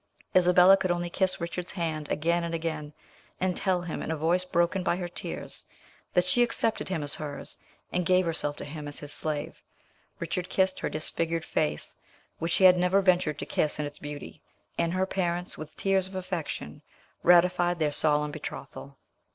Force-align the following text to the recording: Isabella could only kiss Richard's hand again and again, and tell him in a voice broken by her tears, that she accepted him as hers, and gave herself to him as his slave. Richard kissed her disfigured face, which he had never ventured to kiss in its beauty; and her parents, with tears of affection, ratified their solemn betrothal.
Isabella 0.35 0.77
could 0.77 0.89
only 0.89 1.11
kiss 1.11 1.39
Richard's 1.39 1.73
hand 1.73 2.09
again 2.11 2.43
and 2.43 2.55
again, 2.55 2.91
and 3.39 3.55
tell 3.55 3.81
him 3.83 4.01
in 4.01 4.09
a 4.09 4.15
voice 4.17 4.43
broken 4.43 4.81
by 4.81 4.95
her 4.95 5.07
tears, 5.07 5.63
that 6.15 6.25
she 6.25 6.41
accepted 6.41 6.89
him 6.89 7.03
as 7.03 7.13
hers, 7.13 7.59
and 7.93 8.03
gave 8.03 8.25
herself 8.25 8.55
to 8.55 8.65
him 8.65 8.87
as 8.87 8.97
his 8.97 9.13
slave. 9.13 9.61
Richard 10.17 10.49
kissed 10.49 10.79
her 10.79 10.89
disfigured 10.89 11.45
face, 11.45 11.93
which 12.39 12.55
he 12.55 12.63
had 12.63 12.77
never 12.77 12.99
ventured 12.99 13.37
to 13.37 13.45
kiss 13.45 13.77
in 13.77 13.85
its 13.85 13.99
beauty; 13.99 14.41
and 14.75 14.91
her 14.91 15.05
parents, 15.05 15.55
with 15.55 15.77
tears 15.77 16.07
of 16.07 16.15
affection, 16.15 16.81
ratified 17.21 17.77
their 17.77 17.91
solemn 17.91 18.31
betrothal. 18.31 18.97